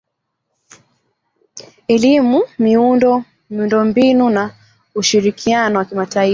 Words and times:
elimu 1.87 2.41
miundo 2.59 3.23
mbinu 3.85 4.29
na 4.29 4.55
ushirikiano 4.95 5.79
wa 5.79 5.85
kimataifa 5.85 6.29